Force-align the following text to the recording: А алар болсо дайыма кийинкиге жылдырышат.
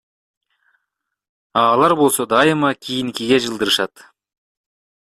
А 1.61 1.67
алар 1.75 1.95
болсо 2.01 2.27
дайыма 2.33 2.75
кийинкиге 2.83 3.41
жылдырышат. 3.47 3.93